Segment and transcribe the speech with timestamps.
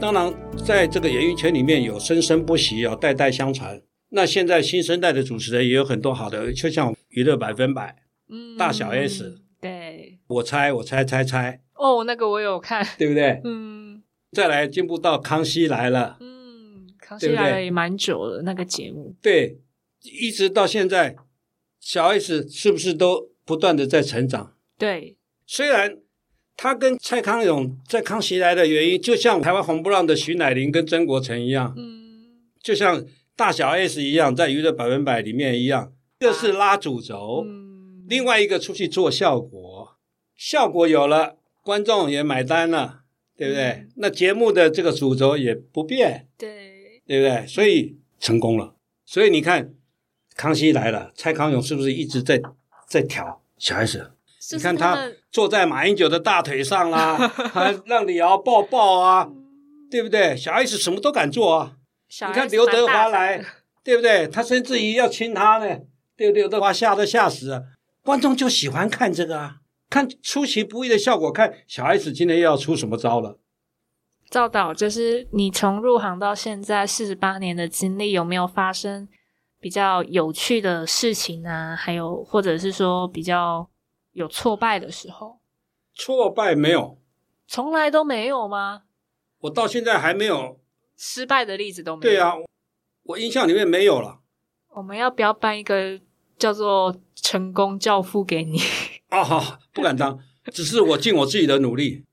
[0.00, 0.32] 当然，
[0.64, 3.82] 在这个演艺圈里面有生生不息，有代代相传。
[4.10, 7.96] 那现在新生代的主持人也有很多好的，就像娱乐百分百，
[8.28, 8.56] 嗯。
[8.56, 13.40] 大小 S 对，我猜我猜猜猜，哦，那个我有看，对不对？
[13.44, 14.02] 嗯。
[14.30, 19.58] 再来进步到康熙来了，嗯，康熙来了也蛮久了，那个节目，对，
[20.02, 21.16] 一直到现在，
[21.80, 24.54] 小 S 是不是都不断的在成长？
[24.78, 25.96] 对，虽然
[26.60, 33.06] 他跟蔡康永在康熙来的原因，就像台湾红不让的徐乃麟跟曾国成一样，嗯就像
[33.36, 39.96] 大小 S 一样，在娱乐百分百里面一样，一个是拉主轴，嗯，另外一个出去做效果，
[40.34, 43.02] 效果有了，观众也买单了，
[43.36, 43.64] 对不对？
[43.64, 47.46] 嗯那节目的这个主轴也不变，对，对不对？
[47.46, 48.74] 所以成功了。
[49.06, 49.72] 所以你看，
[50.34, 52.42] 康熙来了，蔡康永是不是一直在
[52.88, 54.10] 在调小 S？
[54.48, 57.18] 就是你看他坐在马英九的大腿上啦、
[57.52, 59.28] 还让李敖抱抱啊，
[59.90, 60.34] 对不对？
[60.34, 61.74] 小 S 什么都敢做啊。
[62.26, 63.44] 你看刘德华来，
[63.84, 64.26] 对不对？
[64.26, 65.66] 他甚至于要亲他呢，
[66.16, 66.42] 对不对？
[66.42, 67.64] 刘德华吓都吓死了，
[68.02, 69.56] 观众就喜欢看这个啊，
[69.90, 73.38] 看出其不意的效果，看小 S 今天又要出什么招了。
[74.30, 79.06] 赵导，就是你从入行到现在四十八年的经历，有没有发生
[79.60, 81.76] 比较有趣的事情啊？
[81.76, 83.68] 还有或者是说比较
[84.18, 85.38] 有挫败的时候，
[85.94, 86.98] 挫败没有，
[87.46, 88.82] 从来都没有吗？
[89.40, 90.60] 我到现在还没有。
[90.96, 92.12] 失败的例子都没有。
[92.12, 92.34] 对啊，
[93.04, 94.18] 我印象里面没有了。
[94.70, 96.00] 我们要不要颁一个
[96.36, 98.58] 叫做“成功教父”给你？
[99.08, 100.18] 啊、好，不敢当，
[100.52, 102.04] 只是我尽我自己的努力。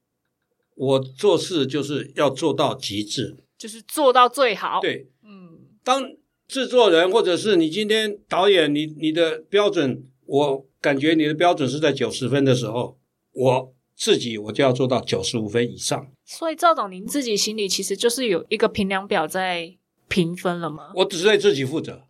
[0.75, 3.43] 我做事就是要做到极致。
[3.57, 6.03] 就是做到最好。，对，嗯，当
[6.47, 12.97] 制作人或者是你今天导演，你你的标准，我感觉你的标准是在九十分的时候，
[13.31, 16.11] 我自己我就要做到九十五分以上。
[16.25, 19.75] 所以赵总，您自己心里其实就是有一个评量表在
[20.07, 20.91] 评分了吗？
[20.95, 22.03] 我只对自己负责，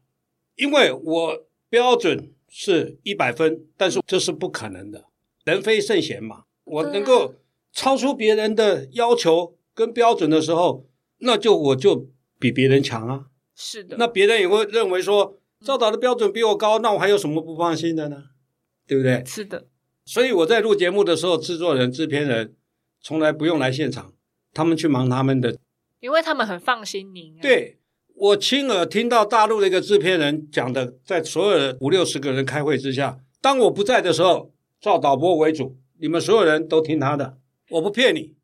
[0.56, 5.06] 因为我标准是一百分，但是这是不可能的，
[5.44, 6.44] 人非圣贤嘛。
[6.64, 7.36] 我能够
[7.72, 10.86] 超出别人的要求跟标准的时候，
[11.20, 12.08] 那就我就
[12.40, 13.26] 比别人强啊。
[13.56, 18.24] 是的，那别人也会认为说，赵导的标准比我高，那我还有什么不放心的呢？
[18.88, 19.24] 对不对？
[19.26, 19.68] 是的，
[20.06, 22.56] 所以我在录节目的时候，制作人、制片人
[23.02, 24.14] 从来不用来现场，
[24.54, 25.58] 他们去忙他们的
[26.00, 27.80] 因为他们很放心您、啊。，对
[28.14, 37.38] 我亲耳听到大陆的一个制片人讲的，在所有的五六十个人开会之下，当我不在的时候，赵导播为主，你们所有人都听他的，
[37.72, 38.36] 我不骗你。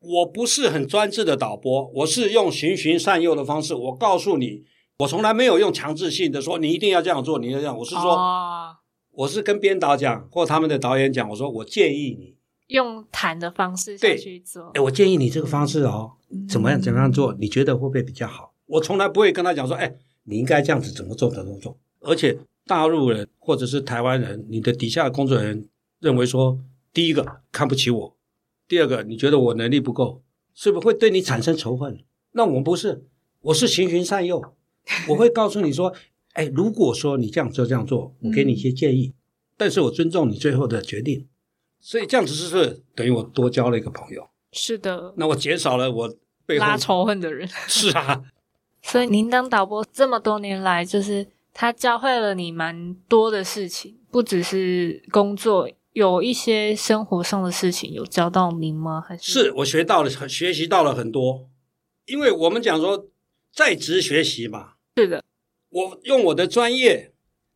[0.00, 3.74] 我不是很专制的导播，我是用循循善诱的方式。
[3.74, 4.62] 我告诉你，
[4.98, 7.78] 我从来没有用强制性的说你一定要这样做，你要这样。
[7.78, 8.76] 我是说，哦、
[9.12, 12.34] 我是跟编导讲或他们的导演讲，我说我建议你，
[12.66, 14.80] 用谈的方式去做哎，。
[14.80, 16.14] 我建议你这个方式哦，
[16.48, 18.52] 怎么样怎么样做，你觉得会不会比较好？
[18.66, 19.94] 我从来不会跟他讲说，哎，
[20.24, 21.78] 你应该这样子怎么做怎么做。
[22.00, 25.68] 而且大陆人或者是台湾人，你的底下的工作人员
[26.00, 26.58] 认为说，
[26.92, 28.16] 第一个看不起我，
[28.66, 30.22] 第二个你觉得我能力不够，
[30.54, 32.00] 是不是会对你产生仇恨？
[32.32, 33.04] 那我们不是，
[33.42, 34.42] 我是循循善诱，
[35.08, 35.94] 我会告诉你说，
[36.32, 39.14] 哎，如果说你这样做这样做，我给你一些建议，
[39.56, 41.26] 但是我尊重你最后的决定。
[41.80, 44.28] 所以这样子是不是等于我多交了一个朋友？
[44.52, 46.16] 是的，那我减少了我
[46.46, 47.46] 背后拉仇恨的人。
[47.66, 48.24] 是啊，
[48.82, 59.00] 所以您当导播这么多年来，就是他教会了你蛮多的事情，不只是工作，有一些生活上的事情有教到您吗？
[59.06, 61.48] 还是是我学到了，学习到了很多。
[62.06, 63.06] 因为我们讲说
[63.52, 65.24] 在职学习嘛，是的，
[65.68, 67.12] 我用我的专业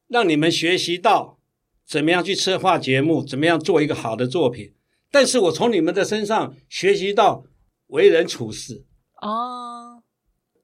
[0.07, 1.41] 让你们学习到
[1.85, 4.75] 怎么样去策划节目，怎么样做一个好的作品。
[5.11, 7.45] 但是我从你们的身上学习到
[7.89, 8.85] 为人处事，
[9.21, 10.05] 哦，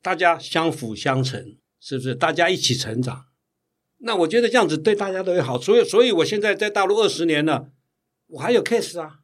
[0.01, 2.15] 大家相辅相成，是不是？
[2.15, 3.25] 大家一起成长。
[3.99, 5.61] 那我觉得这样子对大家都有好。
[5.61, 7.73] 所以，所以我现在在大陆二十年了，
[8.29, 9.19] 我还有 case 啊。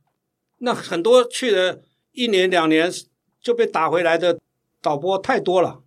[0.58, 2.92] 那很多去了一年两年
[3.40, 4.40] 就被打回来的
[4.82, 5.83] 导播太多了。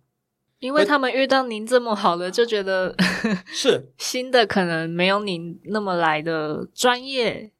[0.60, 2.94] 因为他们遇到您这么好的，就觉得
[3.46, 7.52] 是 新的可能没有您那么来的专业。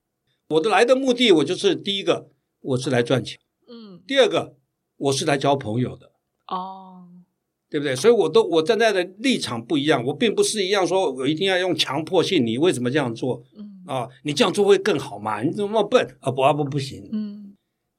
[0.49, 2.31] 我的来的目的，我就是第一个，
[2.61, 3.37] 我是来赚钱；
[3.69, 4.56] 嗯，第二个，
[4.97, 6.11] 我是来交朋友的，
[6.49, 7.05] 哦，
[7.69, 7.95] 对不对？
[7.95, 14.09] 所以，我都我站在的立场不一样，我并不是一样说我一定要用强迫性，你为什么这样做嗯啊？
[14.25, 15.43] 你这样做会更好嘛？
[15.43, 16.31] 你怎么那么笨啊？
[16.33, 17.55] 不啊不不行，嗯，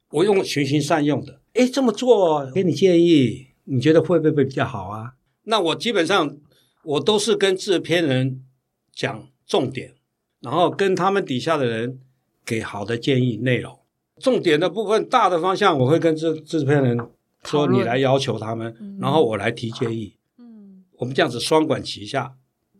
[0.10, 5.14] 我用循循善用的，诶，这么做给你建议，你觉得会不会比较好啊？
[5.44, 6.38] 那我基本上
[6.84, 8.44] 我都是跟制片人
[8.94, 9.94] 讲重点，
[10.42, 12.00] 然后跟他们底下的人
[12.46, 13.80] 给好的建议内容。
[14.20, 16.98] 重点的部分、大的方向，我会跟制制片人
[17.46, 22.36] 说你来要求他们嗯，然后我来提建议，嗯我们这样子双管齐下，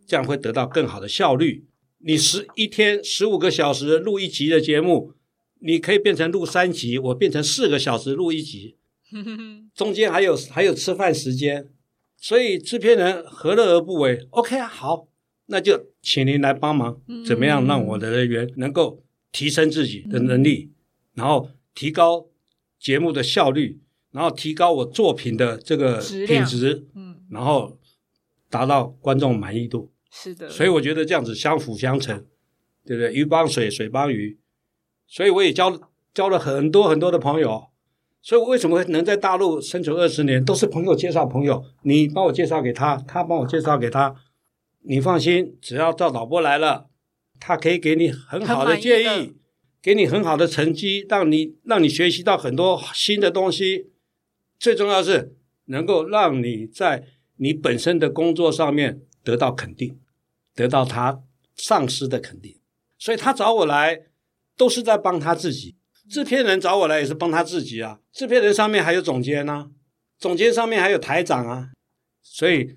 [0.06, 1.64] 这样会得到更好的效率。
[1.98, 5.14] 你十一天十五个小时录一集的节目，
[5.60, 8.76] 你可以变成录三集，我变成四个小时录一集，
[9.74, 11.68] 中间还有还有吃饭时间，
[12.16, 15.08] 所以制片人何乐而不为？OK 啊，好，
[15.46, 19.02] 那就请您来帮忙，嗯怎么样让我的人员能够
[19.32, 20.72] 提升自己的能力，
[21.14, 22.28] 然后提高
[22.78, 23.80] 节目的效率，
[24.12, 27.78] 然后提高我作品的这个品质，嗯，然后
[28.48, 29.92] 达到观众满意度。
[30.10, 32.26] 是的，所以我觉得这样子相辅相成，
[32.84, 33.12] 对不对？
[33.12, 34.38] 鱼帮水，水帮鱼。
[35.06, 35.80] 所以我也交
[36.12, 37.69] 交了很多很多的朋友。
[38.22, 44.14] 所以我为什么能在大陆生存二十年，都是朋友介绍朋友，你帮我介绍给他，他帮我介绍给他。
[44.82, 46.88] 你放心，只要赵导播来了，
[47.38, 49.34] 他可以给你很好的建议，
[49.82, 53.90] 给你很好的成绩，让你让你学习到很多新的东西。
[54.58, 55.36] 最重要是
[55.66, 57.06] 能够让你在
[57.36, 59.98] 你本身的工作上面得到肯定，
[60.54, 61.22] 得到他
[61.54, 62.58] 上司的肯定。
[62.98, 64.02] 所以他找我来，
[64.56, 65.76] 都是在帮他自己。
[66.10, 68.00] 制片人找我来也是帮他自己啊。
[68.12, 69.70] 制片人上面还有总监啊，
[70.18, 71.70] 总监上面还有台长啊。
[72.20, 72.76] 所以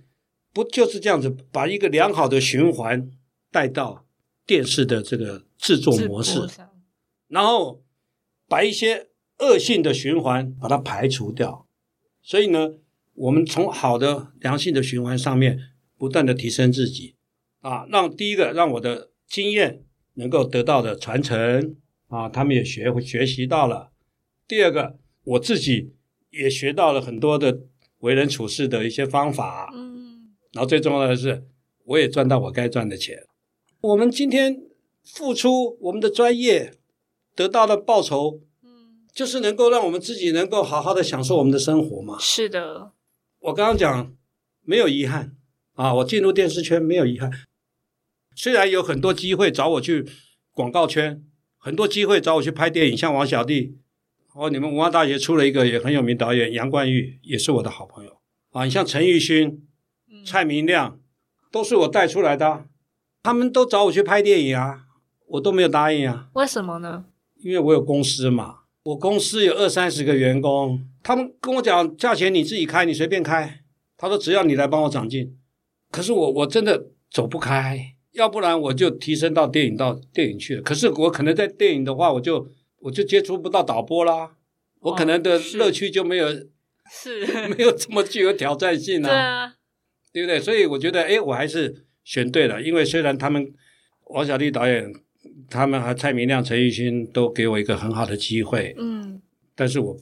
[0.53, 3.09] 不就是这样子，把一个良好的循环
[3.51, 4.05] 带到
[4.45, 6.47] 电视的这个制作模式
[7.27, 7.83] 然后
[8.47, 9.07] 把一些
[9.39, 11.67] 恶性的循环把它排除掉。
[12.21, 12.75] 所以呢，
[13.15, 15.57] 我们从好的良性的循环上面
[15.97, 17.15] 不断的提升自己
[17.61, 19.83] 啊，让第一个让我的经验
[20.13, 21.75] 能够得到的传承
[22.13, 23.91] 啊，他们也学会学习到了。
[24.47, 25.95] 第二个，我自己
[26.29, 27.61] 也学到了很多的
[28.01, 29.71] 为人处事的一些方法。
[29.73, 31.47] 嗯，然后最重要的是，
[31.85, 33.25] 我也赚到我该赚的钱。
[33.81, 34.61] 我们今天
[35.03, 36.75] 付出我们的专业，
[37.35, 42.19] 得到的报酬，嗯，就是能够让我们自己能够好好的享受我们的生活嘛。
[42.19, 42.91] 是的，
[43.39, 44.15] 我刚刚讲
[44.61, 45.35] 没有遗憾
[45.73, 47.31] 啊，我进入电视圈没有遗憾。
[48.35, 50.05] 虽然有很多机会找我去
[50.51, 51.23] 广告圈，
[51.63, 53.77] 很多机会找我去拍电影，像王小弟，
[54.35, 58.17] 哦，你们文化大学出了一个也很有名导演杨冠玉，也是我的好朋友
[58.51, 58.65] 啊。
[58.65, 59.65] 你像陈奕迅、
[60.11, 60.99] 嗯蔡明亮，
[61.49, 62.65] 都是我带出来的啊，
[63.23, 64.81] 他们都找我去拍电影啊，
[65.27, 66.27] 我都没有答应啊。
[66.33, 67.05] 为什么呢？
[67.37, 73.61] 因为我有公司嘛，我公司有二三十个员工，他们跟我讲价钱你自己开，你随便开。
[73.95, 75.37] 他说只要你来帮我长进，
[75.89, 80.61] 可是我我真的走不开，要不然我就提升到电影到电影去了。
[80.61, 82.47] 可是我可能在电影的话，我就
[82.79, 84.35] 我就接触不到导播啦，
[84.79, 86.27] 我可能的乐趣就没有、
[86.91, 89.55] 是， 没有这么具有挑战性对啊，
[90.11, 90.39] 对不对？
[90.39, 93.53] 所以我觉得，哎，我还是选对了，因为虽然他们
[94.05, 94.93] 王小利导演，
[95.49, 99.21] 他们和蔡明亮、陈奕迅都给我一个很好的机会，嗯。
[99.55, 99.97] 但是我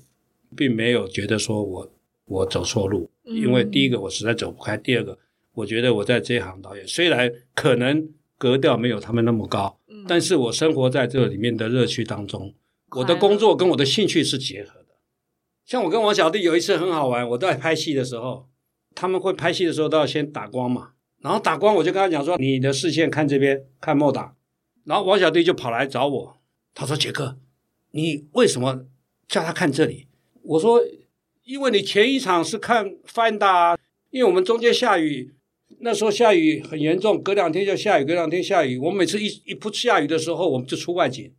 [0.55, 1.91] 并没有觉得说我
[2.25, 3.35] 我走错路，嗯。
[3.35, 5.17] 因为第一个我实在走不开，第二个
[5.53, 12.53] 我觉得我在这一行导演虽然可能格调没有他们那么高，嗯，但是我生活在这里面的乐趣当中，
[12.97, 14.95] 我的工作跟我的兴趣是结合的。
[15.65, 18.49] 像我跟王小弟有一次很好玩，我在拍戏的时候，
[18.95, 24.35] 他们会拍戏的时候都要先打光嘛，然后打光我就跟他讲说，你的视线看这边，看莫打，
[24.85, 26.41] 然后王小弟就跑来找我，
[26.73, 27.37] 他说杰克，
[27.91, 28.85] 你为什么
[29.27, 30.07] 叫他看这里？
[30.43, 30.81] 我说，
[31.43, 33.77] 因为你前一场是看 Find 啊，
[34.09, 35.35] 因为我们中间下雨，
[35.83, 38.77] 那时候下雨很严重，隔两天就下雨，隔两天下雨。
[38.77, 41.33] 我每次一一不下雨的时候，我们就出外景。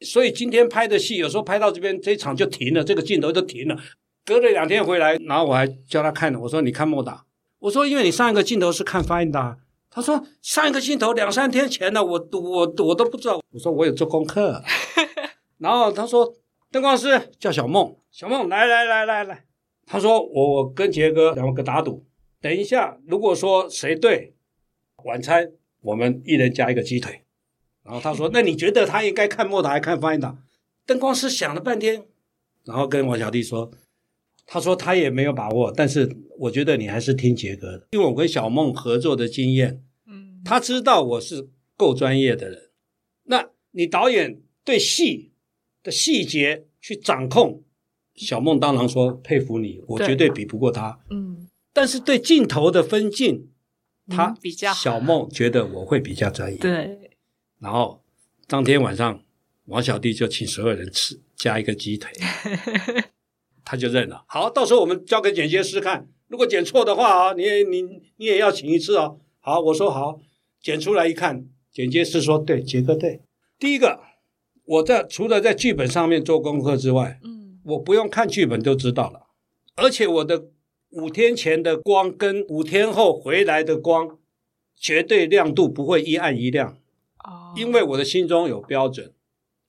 [0.00, 3.76] 所以今天拍的戏，有时候拍到这边这一场就停了，这个镜头就停了。
[4.24, 7.24] 隔了两天回来，然后我还叫他看，我说你看莫打，
[7.58, 9.56] 我说因为你上一个镜头是看 Find 啊，
[9.90, 13.40] 他说上一个镜头两三天前的，我我我都不知道。
[13.50, 14.62] 我说我有做功课，
[15.58, 16.32] 然后他说
[16.70, 19.44] 灯光师叫小梦，小梦来来来来来，
[19.86, 22.04] 他说我我跟杰哥两个打赌，
[22.40, 24.34] 等一下如果说谁对，
[25.04, 27.22] 晚餐我们一人加一个鸡腿。
[27.84, 30.38] 然后他说那你觉得他应该看莫达还看翻达？
[30.84, 32.04] 灯光师想了半天，
[32.64, 33.70] 然后跟王小弟说，
[34.46, 42.70] 他说他也没有把握，但是我觉得你还是听杰哥的，因为我跟小梦合作的经验，嗯，他知道我是够专业的人。
[43.24, 45.32] 那你导演对戏
[45.82, 47.62] 的细节去掌控，
[48.14, 51.00] 小梦当然说佩服你，我对绝对比不过他。
[51.10, 51.48] 嗯
[51.78, 53.52] 但是对镜头的分镜，
[54.08, 56.58] 他嗯比较小梦觉得我会比较专业。
[56.58, 57.12] 对，
[57.60, 58.02] 然后
[58.48, 59.22] 当天晚上，
[59.66, 62.10] 王小弟就请所有人吃加一个鸡腿，
[63.64, 64.24] 他就认了。
[64.26, 67.82] 好，到时候我们交给剪接师看，如果剪错的话啊，你也你
[68.16, 69.20] 你也要请一次哦。
[69.38, 70.18] 好，我说好，
[70.60, 73.22] 剪出来一看，剪接师说对，杰哥对。
[73.56, 74.00] 第一个，
[74.64, 79.28] 我在除了在剧本上面做功课之外，嗯我不用看剧本就知道了。
[79.76, 80.48] 而且我的
[80.90, 84.18] 五天前的光跟五天后回来的光，
[84.76, 86.78] 绝对亮度不会一暗一亮，
[87.24, 89.12] 哦，因为我的心中有标准，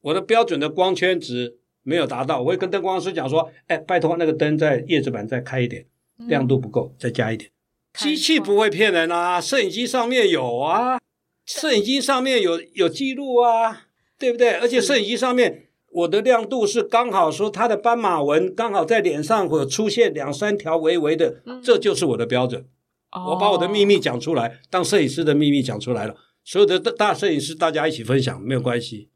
[0.01, 5.85] 我的标准的光圈值没有达到，我会跟灯光师讲说，哎，拜托那个灯在叶子板再开一点，
[6.17, 7.51] 亮度不够，再加一点。
[7.93, 10.99] 机器不会骗人啊，摄影机上面有啊，
[11.45, 14.51] 摄影机上面有有记录啊，对不对？
[14.51, 22.65] 而且摄影机上面我的亮度是刚好说它的斑马纹刚好在脸上会出现两三条微微的，这就是我的标准。
[23.11, 29.09] 哦我把我的秘密讲出来，当摄影师的秘密讲出来了，所有的大大摄影师大家一起分享没有关系。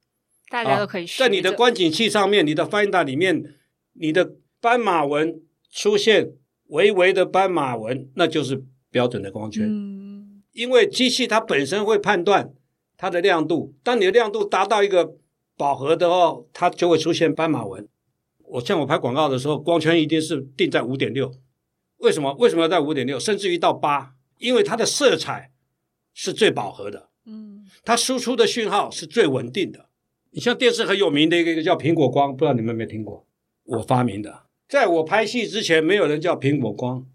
[0.49, 3.43] 大家都可以学在你的观景器上面，你的 Finder 里面，
[3.93, 6.33] 你的斑马纹出现
[6.67, 9.67] 微微的斑马纹，那就是标准的光圈。
[9.67, 10.03] 嗯
[10.53, 12.53] 因为机器它本身会判断
[12.95, 15.15] 它的亮度，当你的亮度达到一个
[15.57, 17.87] 饱和的哦，它就会出现斑马纹。
[18.45, 21.31] 我像我拍广告的时候，光圈一定是定在五点六。
[21.97, 22.33] 为什么？
[22.33, 24.13] 为什么要在五点六，甚至于到八？
[24.37, 25.51] 因为它的色彩
[26.13, 29.87] 是最饱和的，嗯它输出的讯号是最稳定的。
[30.31, 33.25] 你像电视很有名的一个一个叫苹果光，不知道你们有没有听过？
[33.63, 37.05] 我发明的，在我拍戏之前，没有人叫苹果光。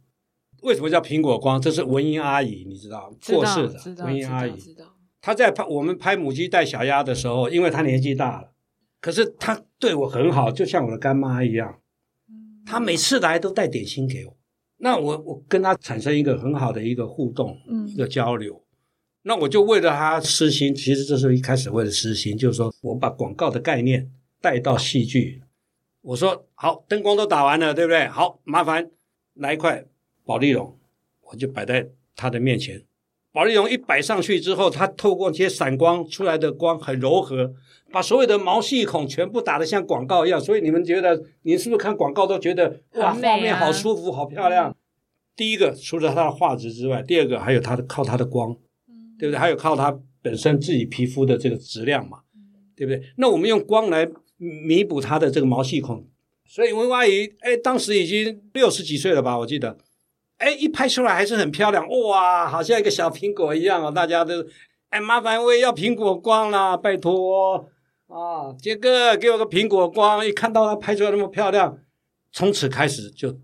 [0.62, 1.60] 为什么叫苹果光？
[1.60, 4.56] 这是文英阿姨，你知道知道过世的文英阿姨。
[4.56, 4.86] 知道
[5.28, 8.50] 她在拍我们拍母鸡带小鸭的时候，因为他年纪大了，
[8.98, 11.80] 可是他对我很好，就像我的干妈一样。
[12.30, 14.34] 嗯她每次来都带点心给我，
[14.78, 18.64] 那我我跟他产生一个很好的一个互动，嗯一个交流。
[19.24, 25.42] 那我就为了他私心，其实这是一开始为了私心，就是说我把广告的概念带到戏剧。
[26.00, 28.08] 我说好，灯光都打完了，对不对？
[28.08, 28.90] 好，麻烦
[29.34, 29.84] 来一块
[30.24, 30.78] 保丽龙，
[31.20, 32.82] 我就摆在他的面前。
[33.38, 37.54] 保丽龙一摆上去之后，它透过这些闪光出来的光很柔和，
[37.92, 40.40] 把所有的毛细孔全部打得像广告一样。
[40.40, 44.74] 所以你们觉得，你是不是看广告都觉得哇，画面好舒服，好漂亮？
[45.36, 48.50] 第一个，除了它的画质之外，第二个还有它的靠它的光，
[48.88, 49.38] 嗯对不对？
[49.38, 52.18] 还有靠它本身自己皮肤的这个质量嘛，
[52.74, 53.00] 对不对？
[53.18, 56.04] 那我们用光来弥补它的这个毛细孔。
[56.44, 59.38] 所以文阿姨，哎，当时已经六十几岁了吧？
[59.38, 59.78] 我记得，
[60.38, 63.90] 哎，一拍出来还是很漂亮，哇，好像一个小苹果一样哦。
[63.90, 64.34] 大家都，
[64.88, 67.68] 哎，麻烦我也要苹果光啦，拜托
[68.06, 70.24] 啊，杰哥给我个苹果光。
[70.24, 71.78] 一看到它拍出来那么漂亮，
[72.32, 73.36] 从此开始就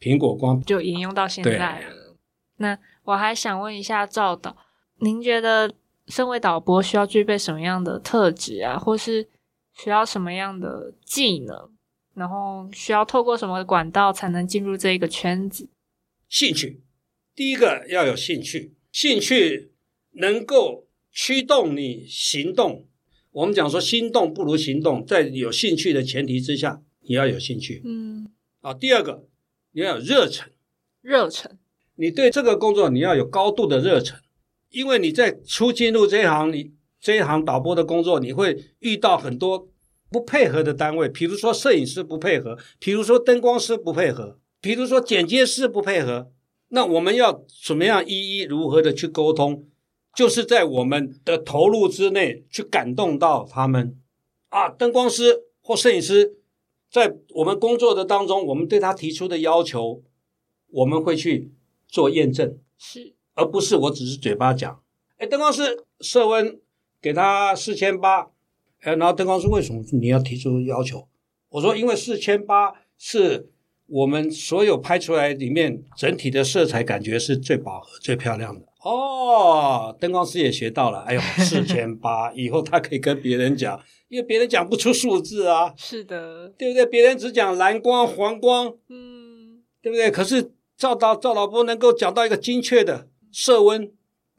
[0.00, 2.16] 苹果光就引用到现在了。
[2.56, 4.56] 那我还想问一下赵导，
[4.98, 5.72] 您觉得
[6.08, 9.28] 身为导播需要具备什么样的特质啊，或是
[9.72, 11.70] 需要什么样的技能，
[12.14, 15.68] 然后需要透过什么管道才能进入这一个圈子？
[16.32, 16.80] 兴趣，
[17.34, 19.70] 第一个要有兴趣，兴趣
[20.12, 22.88] 能够驱动你行动。
[23.32, 28.72] 我们讲说心动不如行动，在有兴趣的前提之下，你要有兴趣嗯，啊。
[28.72, 29.28] 第二个，
[29.72, 30.48] 你要有热忱，
[31.02, 31.58] 热忱。
[31.96, 34.18] 你对这个工作你要有高度的热忱，
[34.70, 39.70] 因为你在初进入这一行，你这一行导播的工作，你会遇到很多
[40.08, 46.32] 不配合的单位，比如说摄影师不配合，比如说灯光师不配合，比如说剪接师不配合。
[46.74, 49.66] 那我们要怎么样一一如何的去沟通？
[50.16, 53.98] 就是在我们的投入之内去感动到他们
[54.48, 56.36] 啊，灯光师或摄影师，
[56.90, 60.02] 在我们工作的当中，我们对他提出的要求，
[60.68, 61.52] 我们会去
[61.86, 64.82] 做验证，是，而不是我只是嘴巴讲。
[65.18, 66.58] 哎，灯光师色温
[67.00, 68.30] 给他四千八，
[68.80, 71.06] 哎，然后灯光师为什么你要提出要求？
[71.50, 73.50] 我说因为四千八是
[73.86, 78.66] 我们所有拍出来里面整体的色彩感觉是最饱和、最漂亮的。
[78.84, 81.00] 哦，灯光师也学到了。
[81.00, 86.86] 哎呦， 四千八，以后他可以跟别人讲，因为别人讲不出数字啊，是的，对不对？
[86.86, 90.10] 别人只讲蓝光、黄光，嗯，对不对？
[90.10, 93.92] 可是赵导赵老波能够讲到一个精确的色温，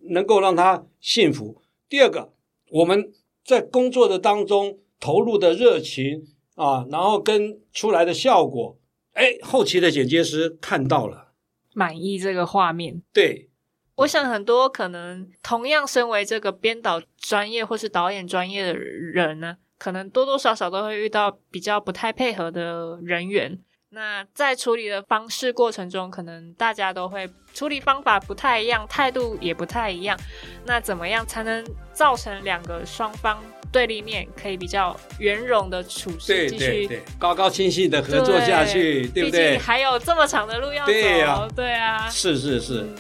[0.10, 1.62] 能够让他幸福。
[1.88, 2.34] 第二个，
[2.72, 3.14] 我们
[3.46, 8.78] 在工作的当中投入的热情啊，然后跟出来的效果，
[9.14, 11.34] 哎，后期的剪接师看到了，
[11.74, 13.02] 满意这个画面。
[13.12, 13.50] 对
[13.96, 23.60] 我想很多可能同样身为这个编导专业或是导演专业的人呢，可能多多少少都会遇到比较不太配合的人员。
[23.94, 30.20] 那在处理的方式过程中，可能大家都会处理方法不太一样，态度也不太一样。
[30.66, 33.40] 那怎么样才能造成两个双方
[33.72, 39.60] 对立面可以比较圆融的处事，对继续对对，高高兴兴的合作下去，对不毕竟？
[39.60, 42.96] 还有这么长的路要走，对呀对啊，是是是嗯，